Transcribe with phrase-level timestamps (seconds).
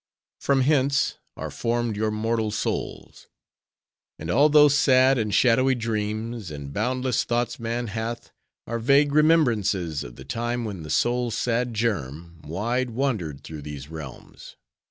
[0.39, 3.27] From hence, are formed your mortal souls;
[4.17, 8.31] and all those sad and shadowy dreams, and boundless thoughts man hath,
[8.65, 13.89] are vague remembrances of the time when the soul's sad germ, wide wandered through these
[13.89, 14.55] realms.